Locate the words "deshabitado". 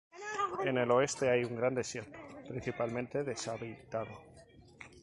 3.23-4.17